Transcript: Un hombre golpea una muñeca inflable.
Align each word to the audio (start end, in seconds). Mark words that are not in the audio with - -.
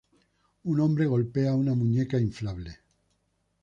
Un 0.71 0.79
hombre 0.79 1.05
golpea 1.05 1.53
una 1.53 1.75
muñeca 1.75 2.19
inflable. 2.19 2.79